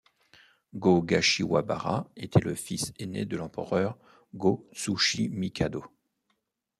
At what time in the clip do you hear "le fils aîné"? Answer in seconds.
2.39-3.23